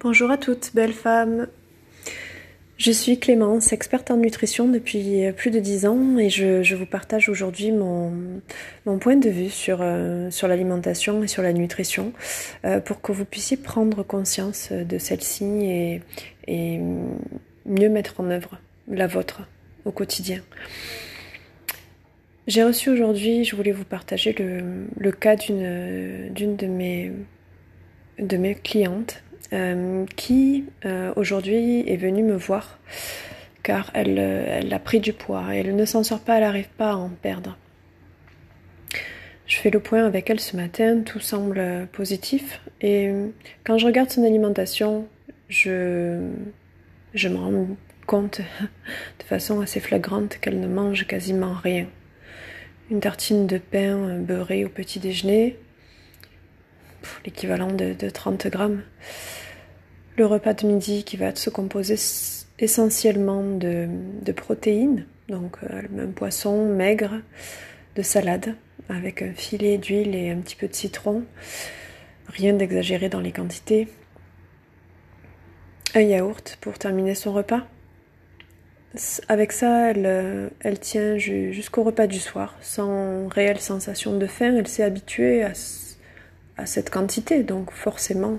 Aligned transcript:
Bonjour 0.00 0.30
à 0.30 0.38
toutes, 0.38 0.70
belles 0.74 0.92
femmes. 0.92 1.48
Je 2.76 2.92
suis 2.92 3.18
Clémence, 3.18 3.72
experte 3.72 4.12
en 4.12 4.16
nutrition 4.16 4.68
depuis 4.68 5.24
plus 5.36 5.50
de 5.50 5.58
dix 5.58 5.86
ans 5.86 6.18
et 6.18 6.30
je, 6.30 6.74
vous 6.76 6.86
partage 6.86 7.28
aujourd'hui 7.28 7.72
mon, 7.72 8.40
point 9.00 9.16
de 9.16 9.28
vue 9.28 9.50
sur, 9.50 9.78
euh, 9.80 10.30
sur 10.30 10.46
l'alimentation 10.46 11.24
et 11.24 11.26
sur 11.26 11.42
la 11.42 11.52
nutrition 11.52 12.12
euh, 12.64 12.78
pour 12.78 13.00
que 13.00 13.10
vous 13.10 13.24
puissiez 13.24 13.56
prendre 13.56 14.04
conscience 14.04 14.70
de 14.70 14.98
celle-ci 14.98 16.00
et, 16.46 16.80
mieux 17.66 17.88
mettre 17.88 18.20
en 18.20 18.30
œuvre 18.30 18.60
la 18.88 19.08
vôtre 19.08 19.40
au 19.84 19.90
quotidien. 19.90 20.42
J'ai 22.46 22.62
reçu 22.62 22.88
aujourd'hui, 22.88 23.42
je 23.42 23.56
voulais 23.56 23.72
vous 23.72 23.84
partager 23.84 24.32
le, 24.32 25.10
cas 25.10 25.34
d'une 25.34 26.30
de 26.30 28.36
mes 28.36 28.54
clientes 28.54 29.24
euh, 29.52 30.04
qui 30.16 30.66
euh, 30.84 31.12
aujourd'hui 31.16 31.88
est 31.90 31.96
venue 31.96 32.22
me 32.22 32.36
voir 32.36 32.78
car 33.62 33.90
elle, 33.94 34.18
euh, 34.18 34.44
elle 34.46 34.72
a 34.74 34.78
pris 34.78 35.00
du 35.00 35.14
poids. 35.14 35.44
Elle 35.54 35.74
ne 35.74 35.84
s'en 35.86 36.02
sort 36.02 36.20
pas, 36.20 36.36
elle 36.36 36.42
n'arrive 36.42 36.68
pas 36.76 36.90
à 36.90 36.96
en 36.96 37.08
perdre. 37.08 37.56
Je 39.46 39.56
fais 39.56 39.70
le 39.70 39.80
point 39.80 40.04
avec 40.04 40.28
elle 40.28 40.40
ce 40.40 40.56
matin, 40.56 41.00
tout 41.00 41.20
semble 41.20 41.88
positif. 41.92 42.60
Et 42.82 43.10
quand 43.64 43.78
je 43.78 43.86
regarde 43.86 44.10
son 44.10 44.22
alimentation, 44.22 45.08
je, 45.48 46.28
je 47.14 47.28
me 47.28 47.36
rends 47.36 47.66
compte 48.06 48.42
de 49.18 49.24
façon 49.24 49.60
assez 49.60 49.80
flagrante 49.80 50.36
qu'elle 50.40 50.60
ne 50.60 50.68
mange 50.68 51.06
quasiment 51.06 51.54
rien. 51.54 51.86
Une 52.90 53.00
tartine 53.00 53.46
de 53.46 53.56
pain 53.56 54.18
beurré 54.18 54.66
au 54.66 54.68
petit 54.68 54.98
déjeuner, 54.98 55.56
l'équivalent 57.24 57.72
de, 57.72 57.94
30 58.08 58.46
grammes. 58.48 58.82
Le 60.16 60.26
repas 60.26 60.54
de 60.54 60.66
midi 60.66 61.04
qui 61.04 61.16
va 61.16 61.34
se 61.34 61.50
composer 61.50 61.96
essentiellement 62.58 63.42
de, 63.42 64.32
protéines, 64.32 65.06
donc 65.28 65.58
euh, 65.62 65.82
un 65.98 66.10
poisson 66.10 66.66
maigre, 66.66 67.20
de 67.94 68.02
salade 68.02 68.54
avec 68.88 69.22
un 69.22 69.32
filet 69.32 69.78
d'huile 69.78 70.14
et 70.14 70.30
un 70.30 70.38
petit 70.38 70.56
peu 70.56 70.68
de 70.68 70.74
citron. 70.74 71.24
Rien 72.28 72.54
d'exagéré 72.54 73.08
dans 73.08 73.20
les 73.20 73.32
quantités. 73.32 73.88
Un 75.94 76.02
yaourt 76.02 76.58
pour 76.60 76.78
terminer 76.78 77.14
son 77.14 77.32
repas. 77.32 77.66
Avec 79.28 79.52
ça, 79.52 79.90
elle, 79.90 80.06
euh, 80.06 80.48
elle 80.60 80.78
tient 80.78 81.18
jusqu'au 81.18 81.82
repas 81.82 82.06
du 82.06 82.18
soir, 82.18 82.56
sans 82.60 83.28
réelle 83.28 83.60
sensation 83.60 84.16
de 84.16 84.26
faim. 84.26 84.54
Elle 84.56 84.66
s'est 84.66 84.82
habituée 84.82 85.44
à 85.44 85.54
à 86.58 86.66
cette 86.66 86.90
quantité. 86.90 87.42
Donc 87.42 87.72
forcément, 87.72 88.38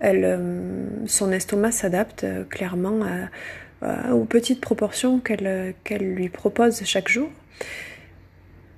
elle, 0.00 0.24
euh, 0.24 0.86
son 1.06 1.30
estomac 1.30 1.72
s'adapte 1.72 2.24
euh, 2.24 2.44
clairement 2.44 3.00
aux 4.10 4.24
petites 4.24 4.62
proportions 4.62 5.20
qu'elle 5.20 5.74
qu'elle 5.84 6.14
lui 6.14 6.30
propose 6.30 6.82
chaque 6.84 7.08
jour. 7.08 7.28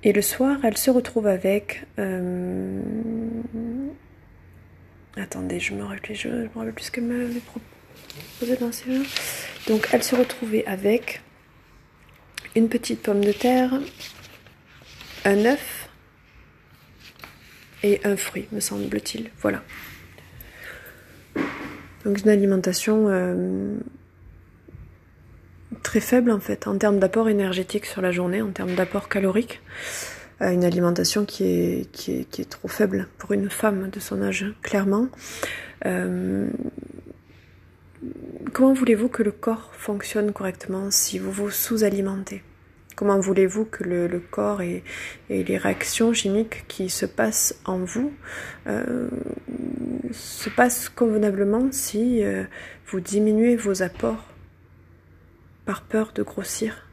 Et 0.03 0.13
le 0.13 0.21
soir, 0.21 0.57
elle 0.63 0.77
se 0.77 0.91
retrouve 0.91 1.27
avec... 1.27 1.85
Euh, 1.99 2.79
attendez, 5.15 5.59
je 5.59 5.73
me 5.73 5.83
rappelle, 5.83 6.15
je, 6.15 6.29
me 6.29 6.49
rappelle 6.55 6.73
plus 6.73 6.85
ce 6.85 6.91
qu'elle 6.91 7.05
m'avait 7.05 7.39
proposé 7.39 8.55
dans 8.57 8.71
ces 8.71 8.93
jeux. 8.93 9.05
Donc 9.67 9.89
elle 9.91 10.03
se 10.03 10.15
retrouvait 10.15 10.65
avec 10.65 11.21
une 12.55 12.69
petite 12.69 13.01
pomme 13.01 13.23
de 13.23 13.31
terre, 13.31 13.79
un 15.25 15.45
œuf, 15.45 15.86
et 17.87 18.01
un 18.03 18.17
fruit, 18.17 18.47
me 18.51 18.59
semble-t-il. 18.59 19.29
Voilà. 19.41 19.63
Donc 22.05 22.19
une 22.21 22.29
alimentation 22.29 23.07
euh, 23.09 23.75
très 25.83 25.99
faible 25.99 26.31
en 26.31 26.39
fait 26.39 26.67
en 26.67 26.77
termes 26.77 26.99
d'apport 26.99 27.29
énergétique 27.29 27.85
sur 27.85 28.01
la 28.01 28.11
journée, 28.11 28.41
en 28.41 28.51
termes 28.51 28.75
d'apport 28.75 29.09
calorique. 29.09 29.61
Euh, 30.41 30.51
une 30.51 30.63
alimentation 30.63 31.25
qui 31.25 31.45
est, 31.45 32.49
trop 32.49 32.67
faible 32.67 33.07
pour 33.17 33.31
une 33.31 33.49
femme 33.49 33.89
de 33.89 33.99
son 33.99 34.21
âge, 34.21 34.45
clairement. 34.61 35.07
Euh, 35.85 36.47
comment 38.53 38.73
voulez-vous 38.73 39.09
que 39.09 39.23
le 39.23 39.31
corps 39.31 39.71
fonctionne 39.73 40.31
correctement 40.31 40.91
si 40.91 41.17
vous 41.19 41.31
vous 41.31 41.49
sous-alimentez? 41.49 42.43
Comment 42.97 43.19
voulez-vous 43.19 43.65
que 43.65 43.83
le, 43.83 44.19
corps 44.19 44.63
et, 44.63 44.83
les 45.29 45.57
réactions 45.57 46.13
chimiques 46.13 46.65
qui 46.67 46.89
se 46.89 47.05
passent 47.05 47.61
en 47.63 47.77
vous 47.77 48.11
euh, 48.65 49.07
se 50.11 50.49
passent 50.49 50.89
convenablement 50.89 51.67
si 51.71 52.23
euh, 52.23 52.43
vous 52.87 52.99
diminuez 52.99 53.55
vos 53.55 53.83
apports 53.83 54.25
par 55.63 55.83
peur 55.83 56.11
de 56.15 56.23
grossir? 56.23 56.87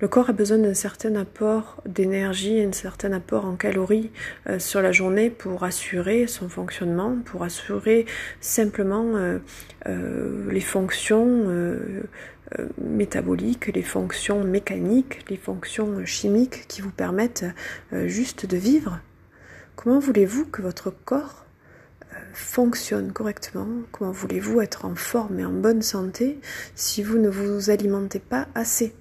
Le 0.00 0.08
corps 0.08 0.30
a 0.30 0.32
besoin 0.32 0.56
d'un 0.56 0.72
certain 0.72 1.14
apport 1.14 1.82
d'énergie, 1.84 2.62
un 2.62 2.72
certain 2.72 3.12
apport 3.12 3.44
en 3.44 3.56
calories 3.56 4.10
euh, 4.48 4.58
sur 4.58 4.80
la 4.80 4.92
journée 4.92 5.28
pour 5.28 5.62
assurer 5.62 6.26
son 6.26 6.48
fonctionnement, 6.48 7.18
pour 7.26 7.42
assurer 7.42 8.06
simplement 8.40 9.12
les 9.86 10.60
fonctions 10.60 11.48
métaboliques, 12.80 13.68
les 13.68 13.82
fonctions 13.82 14.44
mécaniques, 14.44 15.28
les 15.30 15.36
fonctions 15.36 16.04
chimiques 16.04 16.66
qui 16.68 16.80
vous 16.80 16.90
permettent 16.90 17.44
euh, 17.92 18.08
juste 18.08 18.46
de 18.46 18.56
vivre. 18.56 19.00
Comment 19.76 19.98
voulez-vous 19.98 20.46
que 20.46 20.62
votre 20.62 20.90
corps 20.90 21.44
euh, 22.12 22.16
fonctionne 22.32 23.12
correctement? 23.12 23.68
Comment 23.92 24.12
voulez-vous 24.12 24.60
être 24.60 24.84
en 24.84 24.94
forme 24.94 25.40
et 25.40 25.44
en 25.44 25.52
bonne 25.52 25.82
santé 25.82 26.40
si 26.74 27.02
vous 27.02 27.18
ne 27.18 27.28
vous 27.28 27.70
alimentez 27.70 28.18
pas 28.18 28.48
assez? 28.54 28.94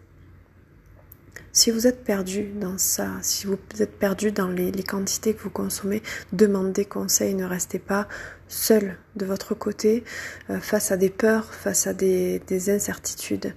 Si 1.51 1.71
vous 1.71 1.87
êtes 1.87 2.03
perdu 2.03 2.43
dans 2.43 2.77
ça, 2.77 3.09
si 3.21 3.47
vous 3.47 3.57
êtes 3.79 3.97
perdu 3.97 4.31
dans 4.31 4.47
les, 4.47 4.71
quantités 4.83 5.33
que 5.33 5.41
vous 5.41 5.49
consommez, 5.49 6.01
demandez 6.31 6.85
conseil, 6.85 7.33
ne 7.33 7.45
restez 7.45 7.79
pas 7.79 8.07
seul 8.47 8.97
de 9.15 9.25
votre 9.25 9.55
côté 9.55 10.03
euh, 10.49 10.59
face 10.59 10.91
à 10.91 10.97
des 10.97 11.09
peurs, 11.09 11.53
face 11.53 11.87
à 11.87 11.93
des, 11.93 12.69
incertitudes, 12.69 13.53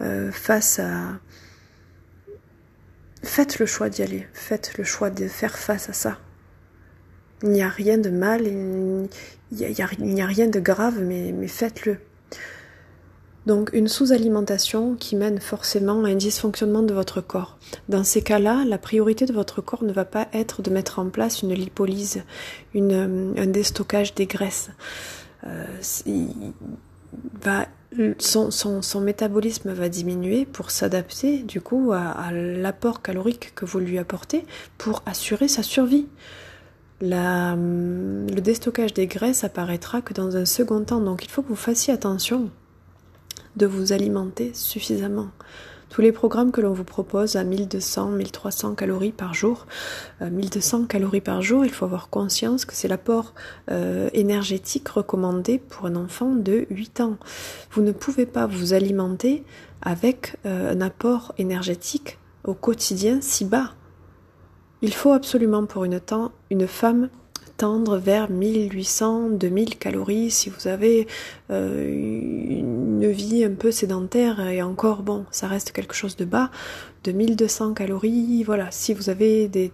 euh, 0.00 0.30
face 0.32 0.78
à... 0.78 1.18
Faites 3.22 3.58
le 3.58 3.66
choix 3.66 3.90
d'y 3.90 4.02
aller, 4.02 4.26
faites 4.32 4.78
le 4.78 4.84
choix 4.84 5.10
de 5.10 5.28
faire 5.28 5.58
face 5.58 5.90
à 5.90 5.92
ça. 5.92 6.18
Il 7.42 7.50
n'y 7.50 7.62
a 7.62 7.68
rien 7.68 7.98
de 7.98 8.10
mal, 8.10 8.46
il 8.46 9.08
n'y 9.52 10.20
a, 10.22 10.26
rien 10.26 10.46
de 10.46 10.60
grave, 10.60 11.00
mais 11.02 11.48
faites-le. 11.48 11.98
Donc 13.50 13.70
une 13.72 13.88
sous-alimentation 13.88 14.94
qui 14.94 15.16
mène 15.16 15.40
forcément 15.40 16.04
à 16.04 16.10
un 16.10 16.14
dysfonctionnement 16.14 16.84
de 16.84 16.94
votre 16.94 17.20
corps. 17.20 17.58
Dans 17.88 18.04
ces 18.04 18.22
cas-là, 18.22 18.64
la 18.64 18.78
priorité 18.78 19.26
de 19.26 19.32
votre 19.32 19.60
corps 19.60 19.82
ne 19.82 19.92
va 19.92 20.04
pas 20.04 20.28
être 20.32 20.62
de 20.62 20.70
mettre 20.70 21.00
en 21.00 21.10
place 21.10 21.42
une 21.42 21.52
lipolyse, 21.52 22.22
une, 22.74 23.34
un 23.36 23.46
déstockage 23.46 24.14
des 24.14 24.26
graisses. 24.26 24.70
Euh, 25.48 25.64
son, 28.20 29.00
métabolisme 29.00 29.72
va 29.72 29.88
diminuer 29.88 30.44
pour 30.44 30.70
s'adapter 30.70 31.38
du 31.38 31.60
coup 31.60 31.90
à, 31.92 32.30
l'apport 32.30 33.02
calorique 33.02 33.52
que 33.56 33.64
vous 33.64 33.80
lui 33.80 33.98
apportez 33.98 34.46
pour 34.78 35.02
assurer 35.06 35.48
sa 35.48 35.64
survie. 35.64 36.06
La, 37.00 37.56
le 37.56 38.40
déstockage 38.40 38.94
des 38.94 39.08
graisses 39.08 39.42
apparaîtra 39.42 40.02
que 40.02 40.14
dans 40.14 40.36
un 40.36 40.44
second 40.44 40.84
temps, 40.84 41.00
donc 41.00 41.24
il 41.24 41.30
faut 41.32 41.42
que 41.42 41.48
vous 41.48 41.56
fassiez 41.56 41.92
attention 41.92 42.48
de 43.56 43.66
vous 43.66 43.92
alimenter 43.92 44.52
suffisamment. 44.54 45.28
Tous 45.90 46.02
les 46.02 46.12
programmes 46.12 46.52
que 46.52 46.60
l'on 46.60 46.72
vous 46.72 46.84
propose 46.84 47.34
à 47.34 47.42
1200, 47.42 48.10
1300 48.12 48.76
calories 48.76 49.10
par 49.10 49.34
jour, 49.34 49.66
1200 50.20 50.82
euh, 50.82 50.86
calories 50.86 51.20
par 51.20 51.42
jour, 51.42 51.64
il 51.64 51.72
faut 51.72 51.84
avoir 51.84 52.10
conscience 52.10 52.64
que 52.64 52.74
c'est 52.74 52.86
l'apport 52.86 53.34
euh, 53.72 54.08
énergétique 54.12 54.88
recommandé 54.88 55.58
pour 55.58 55.86
un 55.86 55.96
enfant 55.96 56.36
de 56.36 56.66
8 56.70 57.00
ans. 57.00 57.16
Vous 57.72 57.82
ne 57.82 57.90
pouvez 57.90 58.24
pas 58.24 58.46
vous 58.46 58.72
alimenter 58.72 59.42
avec 59.82 60.36
euh, 60.46 60.72
un 60.72 60.80
apport 60.80 61.34
énergétique 61.38 62.18
au 62.44 62.54
quotidien 62.54 63.18
si 63.20 63.44
bas. 63.44 63.74
Il 64.82 64.94
faut 64.94 65.12
absolument 65.12 65.66
pour 65.66 65.84
une, 65.84 66.00
femme 66.68 67.08
tendre 67.56 67.98
vers 67.98 68.30
1800, 68.30 69.30
2000 69.30 69.76
calories 69.76 70.30
si 70.30 70.50
vous 70.50 70.68
avez 70.68 71.06
une 71.50 72.69
vie 73.08 73.44
un 73.44 73.54
peu 73.54 73.70
sédentaire 73.70 74.40
et 74.48 74.62
encore 74.62 75.02
bon, 75.02 75.24
ça 75.30 75.46
reste 75.46 75.72
quelque 75.72 75.94
chose 75.94 76.16
de 76.16 76.24
bas, 76.24 76.50
de 77.04 77.12
1200 77.12 77.74
calories, 77.74 78.42
voilà, 78.44 78.70
si 78.70 78.94
vous 78.94 79.10
avez 79.10 79.48
des, 79.48 79.70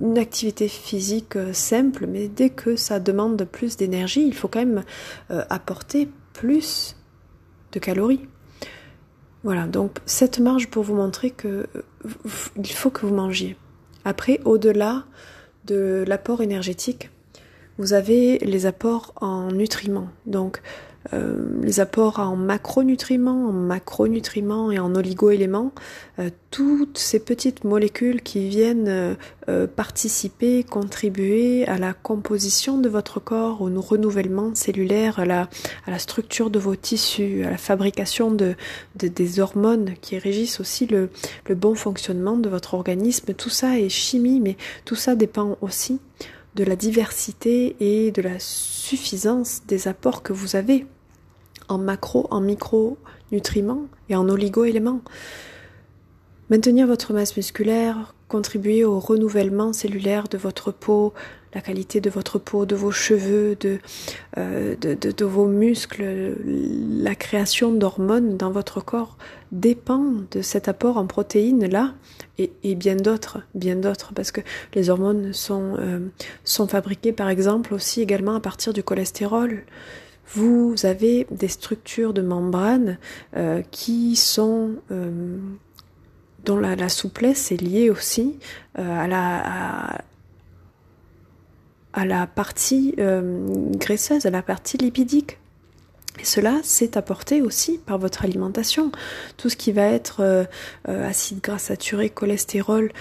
une 0.00 0.18
activité 0.18 0.68
physique 0.68 1.36
euh, 1.36 1.52
simple, 1.52 2.06
mais 2.06 2.28
dès 2.28 2.50
que 2.50 2.76
ça 2.76 3.00
demande 3.00 3.44
plus 3.44 3.76
d'énergie, 3.76 4.26
il 4.26 4.34
faut 4.34 4.48
quand 4.48 4.60
même 4.60 4.84
euh, 5.30 5.44
apporter 5.50 6.08
plus 6.32 6.96
de 7.72 7.78
calories. 7.78 8.26
Voilà, 9.44 9.66
donc 9.66 9.98
cette 10.06 10.38
marge 10.38 10.68
pour 10.68 10.84
vous 10.84 10.94
montrer 10.94 11.30
que 11.30 11.66
il 12.56 12.72
faut 12.72 12.90
que 12.90 13.06
vous 13.06 13.14
mangiez. 13.14 13.56
Après, 14.04 14.40
au-delà 14.44 15.04
de 15.64 16.04
l'apport 16.06 16.42
énergétique, 16.42 17.10
vous 17.78 17.92
avez 17.92 18.38
les 18.38 18.66
apports 18.66 19.12
en 19.16 19.50
nutriments. 19.50 20.08
Donc 20.26 20.62
euh, 21.12 21.60
les 21.62 21.80
apports 21.80 22.20
en 22.20 22.36
macronutriments, 22.36 23.48
en 23.48 23.52
macronutriments 23.52 24.70
et 24.70 24.78
en 24.78 24.94
oligoéléments, 24.94 25.72
euh, 26.18 26.30
toutes 26.50 26.98
ces 26.98 27.18
petites 27.18 27.64
molécules 27.64 28.22
qui 28.22 28.48
viennent 28.48 29.16
euh, 29.48 29.66
participer, 29.66 30.62
contribuer 30.64 31.66
à 31.66 31.78
la 31.78 31.92
composition 31.92 32.78
de 32.78 32.88
votre 32.88 33.20
corps, 33.20 33.62
au 33.62 33.80
renouvellement 33.80 34.54
cellulaire, 34.54 35.18
à 35.18 35.24
la, 35.24 35.48
à 35.86 35.90
la 35.90 35.98
structure 35.98 36.50
de 36.50 36.58
vos 36.58 36.76
tissus, 36.76 37.44
à 37.44 37.50
la 37.50 37.58
fabrication 37.58 38.30
de, 38.30 38.54
des 38.94 39.40
hormones 39.40 39.94
qui 40.00 40.18
régissent 40.18 40.60
aussi 40.60 40.86
le, 40.86 41.10
le 41.48 41.54
bon 41.54 41.74
fonctionnement 41.74 42.36
de 42.36 42.48
votre 42.48 42.74
organisme. 42.74 43.34
Tout 43.34 43.50
ça 43.50 43.78
est 43.78 43.88
chimie, 43.88 44.40
mais 44.40 44.56
tout 44.84 44.96
ça 44.96 45.14
dépend 45.14 45.56
aussi 45.60 46.00
de 46.54 46.64
la 46.64 46.76
diversité 46.76 47.76
et 47.80 48.10
de 48.10 48.22
la 48.22 48.38
suffisance 48.38 49.62
des 49.66 49.88
apports 49.88 50.22
que 50.22 50.32
vous 50.32 50.56
avez 50.56 50.86
en 51.68 51.78
macro, 51.78 52.26
en 52.30 52.40
micronutriments 52.40 53.86
et 54.08 54.16
en 54.16 54.28
oligo-éléments. 54.28 55.00
Maintenir 56.50 56.86
votre 56.86 57.12
masse 57.14 57.36
musculaire, 57.36 58.14
contribuer 58.32 58.82
au 58.82 58.98
renouvellement 58.98 59.74
cellulaire 59.74 60.26
de 60.26 60.38
votre 60.38 60.72
peau, 60.72 61.12
la 61.54 61.60
qualité 61.60 62.00
de 62.00 62.08
votre 62.08 62.38
peau, 62.38 62.64
de 62.64 62.74
vos 62.74 62.90
cheveux, 62.90 63.58
de, 63.60 63.78
euh, 64.38 64.74
de, 64.74 65.24
vos 65.26 65.46
muscles, 65.46 66.34
la 66.42 67.14
création 67.14 67.72
d'hormones 67.72 68.38
dans 68.38 68.50
votre 68.50 68.82
corps 68.82 69.18
dépend 69.52 70.14
de 70.30 70.40
cet 70.40 70.66
apport 70.66 70.96
en 70.96 71.06
protéines 71.06 71.68
là 71.68 71.92
et, 72.38 72.74
bien 72.74 72.96
d'autres, 72.96 73.40
bien 73.54 73.76
d'autres, 73.76 74.14
parce 74.14 74.32
que 74.32 74.40
les 74.74 74.88
hormones 74.88 75.34
sont, 75.34 75.76
euh, 75.78 75.98
sont 76.44 76.66
fabriquées 76.66 77.12
par 77.12 77.28
exemple 77.28 77.74
aussi 77.74 78.00
également 78.00 78.34
à 78.34 78.40
partir 78.40 78.72
du 78.72 78.82
cholestérol. 78.82 79.62
Vous 80.34 80.74
avez 80.84 81.26
des 81.30 81.48
structures 81.48 82.14
de 82.14 82.22
membrane 82.22 82.96
euh, 83.36 83.60
qui 83.70 84.16
sont 84.16 84.76
dont 86.44 86.56
la, 86.56 86.88
souplesse 86.88 87.52
est 87.52 87.60
liée 87.60 87.90
aussi 87.90 88.38
à 88.76 89.06
la 89.06 90.02
à 91.92 92.04
la 92.04 92.26
partie 92.26 92.94
euh, 92.98 93.46
graisseuse, 93.76 94.26
à 94.26 94.30
la 94.30 94.42
partie 94.42 94.78
lipidique. 94.78 95.38
Cela, 96.22 96.60
c'est 96.62 96.96
apporté 96.96 97.42
aussi 97.42 97.78
par 97.78 97.98
votre 97.98 98.24
alimentation. 98.24 98.92
Tout 99.36 99.48
ce 99.48 99.56
qui 99.56 99.72
va 99.72 99.86
être 99.86 100.20
euh, 100.20 100.44
euh, 100.88 101.08
acide 101.08 101.40
gras 101.40 101.58
saturé, 101.58 102.10
cholestérol, 102.10 102.92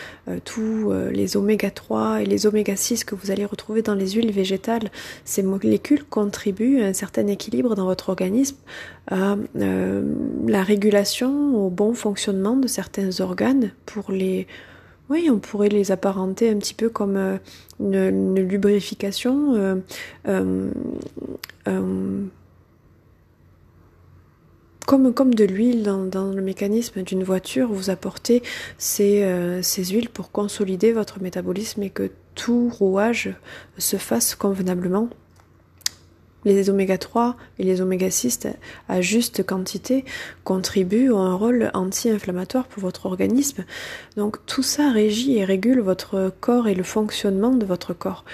tous 0.45 0.91
les 1.11 1.35
oméga 1.35 1.69
3 1.71 2.21
et 2.21 2.25
les 2.25 2.45
oméga 2.45 2.75
6 2.75 3.03
que 3.03 3.15
vous 3.15 3.31
allez 3.31 3.45
retrouver 3.45 3.81
dans 3.81 3.95
les 3.95 4.11
huiles 4.11 4.31
végétales, 4.31 4.89
ces 5.25 5.43
molécules 5.43 6.03
contribuent 6.03 6.81
à 6.81 6.87
un 6.87 6.93
certain 6.93 7.27
équilibre 7.27 7.75
dans 7.75 7.85
votre 7.85 8.09
organisme, 8.09 8.55
à 9.09 9.35
la 9.55 10.63
régulation, 10.63 11.65
au 11.65 11.69
bon 11.69 11.93
fonctionnement 11.93 12.55
de 12.55 12.67
certains 12.67 13.19
organes 13.19 13.71
pour 13.85 14.11
les 14.11 14.47
oui, 15.11 15.29
on 15.29 15.39
pourrait 15.39 15.67
les 15.67 15.91
apparenter 15.91 16.49
un 16.49 16.57
petit 16.57 16.73
peu 16.73 16.87
comme 16.87 17.17
euh, 17.17 17.37
une, 17.81 18.39
lubrification. 18.39 19.55
Euh, 19.55 19.75
euh, 21.67 22.21
comme, 24.97 25.33
de 25.33 25.45
l'huile 25.45 25.83
dans, 25.83 26.31
le 26.31 26.41
mécanisme 26.41 27.03
d'une 27.03 27.23
voiture, 27.23 27.71
vous 27.71 27.89
apportez 27.89 28.43
ces, 28.77 29.25
ces 29.61 29.85
huiles 29.85 30.09
pour 30.09 30.31
consolider 30.31 30.91
votre 30.91 31.21
métabolisme 31.21 31.83
et 31.83 31.89
que 31.89 32.11
tout 32.35 32.69
rouage 32.69 33.33
se 33.77 33.97
fasse 33.97 34.35
convenablement 34.35 35.09
les 36.45 36.69
oméga 36.69 36.97
3 36.97 37.35
et 37.59 37.63
les 37.63 37.81
oméga 37.81 38.09
6 38.09 38.47
à 38.89 39.01
juste 39.01 39.45
quantité 39.45 40.05
contribuent 40.43 41.13
à 41.13 41.17
un 41.17 41.35
rôle 41.35 41.71
anti-inflammatoire 41.73 42.67
pour 42.67 42.81
votre 42.81 43.05
organisme. 43.05 43.65
Donc 44.17 44.37
tout 44.45 44.63
ça 44.63 44.91
régit 44.91 45.37
et 45.37 45.45
régule 45.45 45.81
votre 45.81 46.33
corps 46.39 46.67
et 46.67 46.75
le 46.75 46.83
fonctionnement 46.83 47.51
de 47.51 47.65
votre 47.65 47.93
corps. 47.93 48.25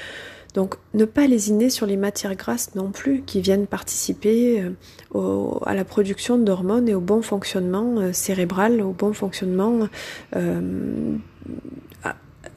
Donc 0.58 0.74
ne 0.96 1.06
pas 1.06 1.28
lésiner 1.28 1.70
sur 1.70 1.86
les 1.86 1.98
matières 1.98 2.34
grasses 2.34 2.74
non 2.74 2.90
plus 2.90 3.22
qui 3.22 3.42
viennent 3.42 3.68
participer 3.68 4.66
euh, 5.14 5.52
à 5.68 5.76
la 5.76 5.86
production 5.86 6.40
d'hormones 6.40 6.90
et 6.90 6.96
au 6.96 7.00
bon 7.00 7.22
fonctionnement 7.22 8.00
euh, 8.00 8.12
cérébral, 8.12 8.82
au 8.82 8.92
bon 8.92 9.14
fonctionnement 9.14 9.88
euh, 10.36 11.16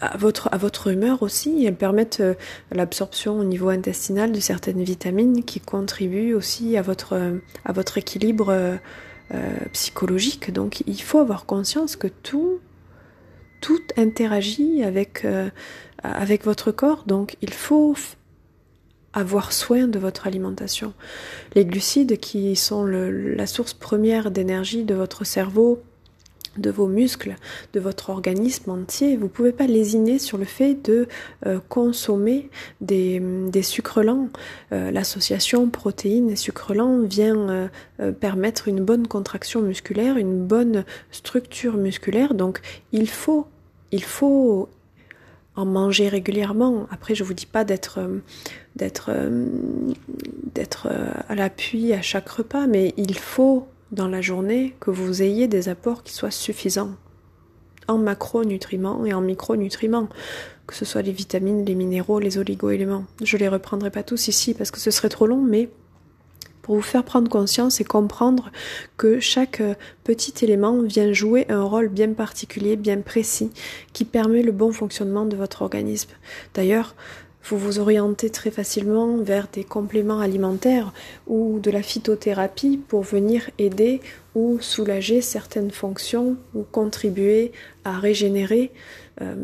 à 0.00 0.17
votre, 0.17 0.49
à 0.50 0.91
humeur 0.91 1.23
aussi. 1.23 1.67
Elles 1.67 1.76
permettent 1.76 2.23
l'absorption 2.73 3.38
au 3.38 3.44
niveau 3.44 3.69
intestinal 3.69 4.32
de 4.32 4.41
certaines 4.41 4.82
vitamines 4.82 5.44
qui 5.44 5.61
contribuent 5.61 6.32
aussi 6.32 6.79
à 6.79 6.82
votre, 6.82 7.99
équilibre 7.99 8.79
psychologique. 9.75 10.55
Donc 10.55 10.82
il 10.87 11.02
faut 11.02 11.19
avoir 11.19 11.44
conscience 11.44 11.97
que 11.97 12.08
tout, 12.08 12.61
tout 13.61 13.83
interagit 13.97 14.83
avec, 14.83 15.27
avec 16.03 16.45
votre 16.45 16.73
corps. 16.73 17.05
Donc 17.07 17.37
il 17.43 17.53
faut 17.53 17.95
avoir 19.12 19.53
soin 19.53 19.89
de 19.89 19.99
votre 19.99 20.27
alimentation. 20.27 20.93
Les 21.55 21.65
glucides 21.65 22.19
qui 22.19 22.55
sont 22.57 22.85
la 22.85 23.47
source 23.47 23.75
première 23.75 24.31
d'énergie 24.31 24.85
de 24.85 24.95
votre 24.95 25.25
cerveau 25.25 25.83
de 26.56 26.70
vos 26.70 26.87
muscles, 26.87 27.37
de 27.73 27.81
votre 27.81 28.11
organisme 28.11 28.70
entier. 28.70 29.17
Vous 29.17 29.25
ne 29.25 29.29
pouvez 29.29 29.52
pas 29.52 29.67
lésiner 29.67 30.19
sur 30.19 30.37
le 30.37 30.44
fait 30.44 30.75
de 30.75 31.06
euh, 31.47 31.61
consommer 31.69 32.50
des, 32.81 33.20
des 33.20 33.62
sucres 33.62 34.02
lents. 34.02 34.29
Euh, 34.73 34.91
l'association 34.91 35.69
protéines 35.69 36.31
et 36.31 36.37
sucres 36.37 36.75
lents 36.75 37.02
vient 37.02 37.70
euh, 38.00 38.12
permettre 38.12 38.69
une 38.69 38.81
bonne 38.85 39.06
contraction 39.06 39.62
musculaire, 39.62 40.17
une 40.17 40.44
bonne 40.44 40.85
structure 41.12 41.76
musculaire. 41.76 42.35
Donc 42.35 42.61
il 42.93 43.08
faut, 43.08 43.47
il 43.93 44.02
faut 44.02 44.69
en 45.55 45.67
manger 45.67 46.08
régulièrement. 46.08 46.87
Après, 46.91 47.14
je 47.14 47.23
vous 47.23 47.35
dis 47.35 47.47
pas 47.47 47.64
d'être 47.64 48.00
d'être 48.76 49.11
d'être 50.55 50.88
à 51.29 51.35
l'appui 51.35 51.93
à 51.93 52.02
chaque 52.02 52.29
repas, 52.29 52.67
mais 52.67 52.94
il 52.97 53.17
faut 53.19 53.67
dans 53.92 54.08
la 54.08 54.20
journée 54.20 54.75
que 54.81 54.90
vous 54.90 55.22
ayez 55.22 55.48
des 55.48 55.69
apports 55.69 56.02
qui 56.02 56.12
soient 56.12 56.31
suffisants 56.31 56.94
en 57.88 57.98
macronutriments 57.98 59.04
et 59.04 59.12
en 59.12 59.20
micronutriments, 59.20 60.08
que 60.66 60.75
ce 60.75 60.84
soit 60.84 61.02
les 61.02 61.12
vitamines, 61.12 61.64
les 61.64 61.75
minéraux, 61.75 62.20
les 62.20 62.38
oligoéléments. 62.38 63.04
Je 63.22 63.37
les 63.37 63.48
reprendrai 63.48 63.90
pas 63.90 64.04
tous 64.04 64.28
ici 64.28 64.54
parce 64.54 64.70
que 64.70 64.78
ce 64.78 64.90
serait 64.90 65.08
trop 65.08 65.26
long, 65.26 65.42
mais 65.42 65.68
pour 66.62 66.76
vous 66.76 66.82
faire 66.82 67.04
prendre 67.04 67.28
conscience 67.28 67.80
et 67.80 67.85
comprendre 67.85 68.52
que 68.97 69.18
chaque 69.18 69.62
petit 70.04 70.44
élément 70.44 70.82
vient 70.82 71.12
jouer 71.12 71.47
un 71.49 71.64
rôle 71.64 71.88
bien 71.88 72.12
particulier, 72.12 72.76
bien 72.76 73.00
précis, 73.00 73.50
qui 73.92 74.04
permet 74.04 74.42
le 74.42 74.52
bon 74.52 74.70
fonctionnement 74.70 75.25
de 75.25 75.37
votre 75.37 75.62
organisme. 75.62 76.11
D'ailleurs, 76.54 76.94
vous 77.44 77.59
vous 77.59 77.78
orientez 77.78 78.30
très 78.30 78.50
facilement 78.50 79.16
vers 79.16 79.49
des 79.52 79.64
compléments 79.64 80.20
alimentaires 80.20 80.92
ou 81.26 81.59
de 81.59 81.70
la 81.70 81.82
phytothérapie 81.82 82.78
pour 82.88 83.02
venir 83.02 83.50
aider 83.59 84.00
ou 84.35 84.59
soulager 84.61 85.20
certaines 85.20 85.70
fonctions 85.70 86.37
ou 86.54 86.62
contribuer 86.62 87.52
à 87.85 87.99
régénérer, 87.99 88.70
euh, 89.20 89.35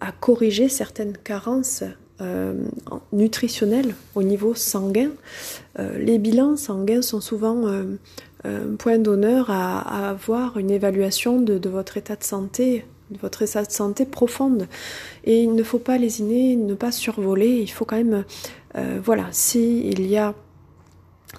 à 0.00 0.12
corriger 0.12 0.68
certaines 0.68 1.16
carences 1.16 1.84
euh, 2.20 2.54
nutritionnelles 3.12 3.94
au 4.14 4.22
niveau 4.22 4.54
sanguin. 4.54 5.10
Euh, 5.78 5.98
les 5.98 6.18
bilans 6.18 6.56
sanguins 6.56 7.02
sont 7.02 7.20
souvent 7.20 7.66
un 8.44 8.76
point 8.76 8.98
d'honneur 8.98 9.50
à, 9.50 10.08
avoir 10.10 10.58
une 10.58 10.70
évaluation 10.70 11.40
de 11.40 11.68
votre 11.68 11.96
état 11.96 12.16
de 12.16 12.24
santé 12.24 12.84
votre 13.20 13.42
état 13.42 13.62
de 13.64 13.70
santé 13.70 14.04
profonde. 14.04 14.68
Et 15.24 15.42
il 15.42 15.54
ne 15.54 15.62
faut 15.62 15.78
pas 15.78 15.98
lésiner, 15.98 16.56
ne 16.56 16.74
pas 16.74 16.92
survoler, 16.92 17.58
il 17.60 17.70
faut 17.70 17.84
quand 17.84 17.96
même, 17.96 18.24
euh, 18.76 19.00
voilà, 19.02 19.26
s'il 19.30 20.06
y 20.06 20.16
a 20.16 20.34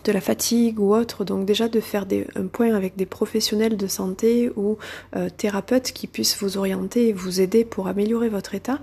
de 0.06 0.12
la 0.12 0.22
fatigue 0.22 0.80
ou 0.80 0.94
autre, 0.94 1.24
donc 1.24 1.46
déjà 1.46 1.70
de 1.70 1.80
faire 1.80 2.06
un 2.36 2.48
point 2.48 2.74
avec 2.74 2.96
des 2.96 3.06
professionnels 3.06 3.78
de 3.78 3.88
santé 3.88 4.52
ou 4.56 4.78
euh, 5.16 5.30
thérapeutes 5.30 5.92
qui 5.92 6.08
puissent 6.08 6.38
vous 6.42 6.58
orienter 6.58 7.10
et 7.10 7.14
vous 7.14 7.42
aider 7.42 7.64
pour 7.64 7.88
améliorer 7.88 8.28
votre 8.28 8.56
état. 8.56 8.80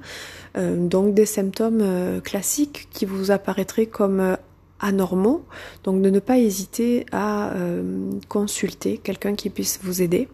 Euh, 0.57 0.77
donc 0.77 1.15
des 1.15 1.27
symptômes 1.27 2.21
classiques 2.23 2.89
qui 2.93 3.07
vous 3.07 3.33
apparaîtraient 3.33 3.87
comme 3.87 4.37
anormaux, 4.79 5.45
donc 5.85 6.01
de 6.01 6.11
ne 6.11 6.21
pas 6.21 6.39
hésiter 6.39 7.05
à 7.13 7.53
consulter 8.29 8.97
quelqu'un 8.97 9.35
qui 9.35 9.51
puisse 9.51 9.81
vous 9.83 10.01
aider 10.01 10.29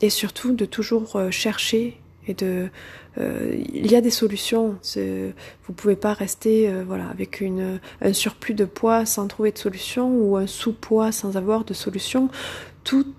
et 0.00 0.10
surtout 0.10 0.52
de 0.52 0.64
toujours 0.64 1.16
euh, 1.16 1.30
chercher 1.30 2.00
et 2.26 2.34
de 2.34 2.68
euh, 3.18 3.56
il 3.72 3.90
y 3.90 3.96
a 3.96 4.00
des 4.00 4.10
solutions. 4.10 4.78
Vous 5.64 5.72
pouvez 5.74 5.96
pas 5.96 6.12
rester 6.12 6.68
euh, 6.68 6.84
voilà 6.86 7.08
avec 7.08 7.40
une 7.40 7.80
un 8.00 8.12
surplus 8.12 8.54
de 8.54 8.64
poids 8.64 9.04
sans 9.06 9.26
trouver 9.26 9.52
de 9.52 9.58
solution 9.58 10.14
ou 10.14 10.36
un 10.36 10.46
sous-poids 10.46 11.12
sans 11.12 11.36
avoir 11.36 11.64
de 11.64 11.74
solution. 11.74 12.28
Tout 12.84 13.14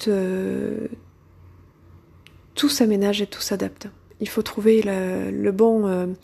tout 2.55 2.69
s'aménage 2.69 3.21
et 3.21 3.27
tout 3.27 3.41
s'adapte. 3.41 3.89
Il 4.19 4.29
faut 4.29 4.43
trouver 4.43 4.81
le, 4.83 5.51
bon 5.51 6.15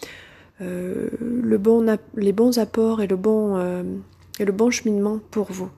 le 0.59 1.57
bon, 1.57 1.97
les 2.15 2.33
bons 2.33 2.59
apports 2.59 3.01
et 3.01 3.07
le 3.07 3.15
bon, 3.15 3.57
et 4.39 4.45
le 4.45 4.51
bon 4.51 4.69
cheminement 4.69 5.19
pour 5.31 5.51
vous. 5.51 5.69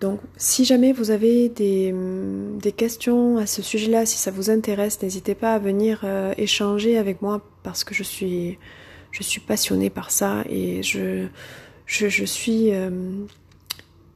Donc, 0.00 0.20
si 0.36 0.64
jamais 0.64 0.92
vous 0.92 1.10
avez 1.10 1.48
des, 1.50 1.94
des 2.60 2.72
questions 2.72 3.36
à 3.36 3.46
ce 3.46 3.60
sujet-là, 3.60 4.06
si 4.06 4.16
ça 4.16 4.30
vous 4.30 4.50
intéresse, 4.50 5.02
n'hésitez 5.02 5.34
pas 5.34 5.54
à 5.54 5.58
venir 5.58 6.04
échanger 6.38 6.96
avec 6.96 7.20
moi 7.20 7.42
parce 7.62 7.84
que 7.84 7.94
je 7.94 8.02
suis, 8.02 8.58
je 9.10 9.22
suis 9.22 9.40
passionnée 9.40 9.90
par 9.90 10.10
ça 10.10 10.42
et 10.48 10.82
je, 10.82 11.26
je, 11.86 12.24
suis, 12.24 12.72
euh, 12.72 12.90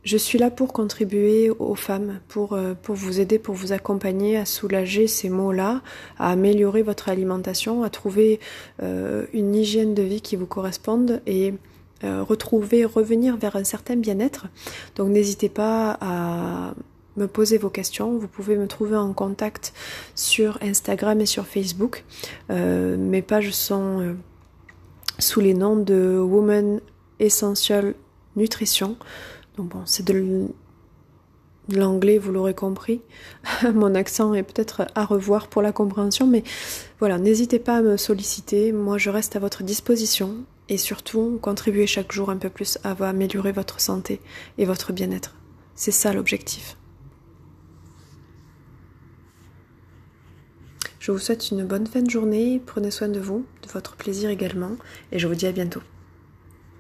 je 0.04 0.16
suis 0.16 0.38
là 0.38 0.50
pour 0.50 0.72
contribuer 0.72 1.50
aux 1.50 1.74
femmes, 1.74 2.20
pour, 2.28 2.52
euh, 2.52 2.74
pour 2.80 2.94
vous 2.94 3.20
aider, 3.20 3.38
pour 3.38 3.54
vous 3.54 3.72
accompagner 3.72 4.36
à 4.36 4.44
soulager 4.44 5.06
ces 5.06 5.28
maux-là, 5.28 5.82
à 6.18 6.30
améliorer 6.30 6.82
votre 6.82 7.08
alimentation, 7.08 7.82
à 7.82 7.90
trouver 7.90 8.40
euh, 8.82 9.26
une 9.32 9.54
hygiène 9.54 9.94
de 9.94 10.02
vie 10.02 10.20
qui 10.20 10.36
vous 10.36 10.46
corresponde 10.46 11.20
et 11.26 11.54
retrouver, 12.04 12.84
revenir 12.84 13.36
vers 13.36 13.56
un 13.56 13.64
certain 13.64 13.96
bien-être. 13.96 14.46
Donc 14.96 15.08
n'hésitez 15.08 15.48
pas 15.48 15.98
à 16.00 16.74
me 17.16 17.26
poser 17.26 17.58
vos 17.58 17.70
questions. 17.70 18.16
Vous 18.16 18.28
pouvez 18.28 18.56
me 18.56 18.66
trouver 18.66 18.96
en 18.96 19.12
contact 19.12 19.72
sur 20.14 20.58
Instagram 20.62 21.20
et 21.20 21.26
sur 21.26 21.46
Facebook. 21.46 22.04
mes 22.48 23.22
pages 23.22 23.52
sont 23.52 24.16
sous 25.18 25.40
les 25.40 25.54
noms 25.54 25.76
de 25.76 26.18
Woman 26.18 26.80
Essential 27.20 27.94
Nutrition. 28.36 28.96
Donc 29.56 29.68
bon, 29.68 29.82
c'est 29.84 30.04
de 30.04 30.48
l'anglais, 31.68 32.18
vous 32.18 32.32
l'aurez 32.32 32.54
compris. 32.54 33.00
Mon 33.74 33.94
accent 33.94 34.34
est 34.34 34.42
peut-être 34.42 34.86
à 34.94 35.04
revoir 35.04 35.48
pour 35.48 35.62
la 35.62 35.72
compréhension, 35.72 36.26
mais 36.26 36.42
voilà, 36.98 37.18
n'hésitez 37.18 37.58
pas 37.58 37.78
à 37.78 37.82
me 37.82 37.96
solliciter. 37.96 38.72
Moi, 38.72 38.98
je 38.98 39.10
reste 39.10 39.36
à 39.36 39.38
votre 39.38 39.62
disposition 39.62 40.36
et 40.68 40.78
surtout, 40.78 41.38
contribuez 41.42 41.86
chaque 41.86 42.12
jour 42.12 42.30
un 42.30 42.36
peu 42.36 42.50
plus 42.50 42.78
à 42.84 42.90
améliorer 42.90 43.52
votre 43.52 43.80
santé 43.80 44.20
et 44.58 44.64
votre 44.64 44.92
bien-être. 44.92 45.34
C'est 45.74 45.90
ça 45.90 46.12
l'objectif. 46.12 46.76
Je 51.00 51.12
vous 51.12 51.18
souhaite 51.18 51.50
une 51.50 51.66
bonne 51.66 51.86
fin 51.86 52.00
de 52.00 52.08
journée, 52.08 52.62
prenez 52.64 52.90
soin 52.90 53.08
de 53.08 53.20
vous, 53.20 53.44
de 53.62 53.68
votre 53.68 53.94
plaisir 53.94 54.30
également, 54.30 54.76
et 55.12 55.18
je 55.18 55.26
vous 55.26 55.34
dis 55.34 55.46
à 55.46 55.52
bientôt. 55.52 55.82